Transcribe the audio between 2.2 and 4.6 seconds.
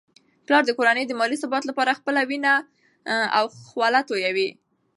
وینه او خوله تویوي.